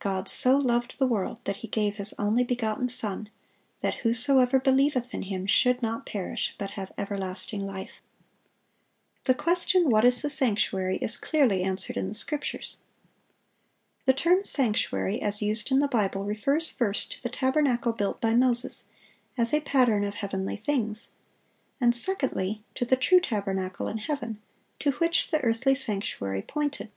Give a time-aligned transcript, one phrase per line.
[0.00, 3.30] "God so loved the world, that He gave His only begotten Son,
[3.80, 10.04] that whosoever believeth in Him should not perish, but have everlasting life."(685) The question, What
[10.04, 10.98] is the sanctuary?
[10.98, 12.80] is clearly answered in the Scriptures.
[14.04, 18.34] The term "sanctuary," as used in the Bible, refers, first, to the tabernacle built by
[18.34, 18.90] Moses,
[19.38, 21.12] as a pattern of heavenly things;
[21.80, 24.38] and, secondly, to the "true tabernacle" in heaven,
[24.80, 26.90] to which the earthly sanctuary pointed.